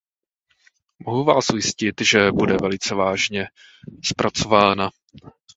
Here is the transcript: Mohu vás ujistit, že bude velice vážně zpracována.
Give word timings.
Mohu 0.99 1.23
vás 1.23 1.49
ujistit, 1.53 2.01
že 2.01 2.31
bude 2.31 2.57
velice 2.61 2.95
vážně 2.95 3.47
zpracována. 4.03 4.89